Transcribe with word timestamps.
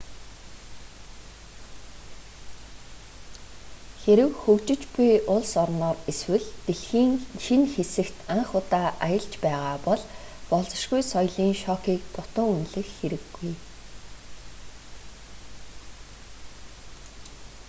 хэрэв 4.01 4.31
хөгжиж 4.43 4.81
буй 4.93 5.11
улс 5.35 5.51
орноор 5.63 5.97
эсвэл 6.11 6.45
дэлхийн 6.65 7.11
шинэ 7.43 7.67
хэсэгт 7.75 8.15
анх 8.33 8.49
удаа 8.59 8.87
аялж 9.05 9.33
байгаа 9.45 9.75
бол 9.87 10.01
болзошгүй 10.51 11.01
соёлын 11.11 11.53
шокыг 11.63 11.99
дутуу 12.15 12.47
үнэлэх 12.55 12.87
хэрэггүй 12.97 13.53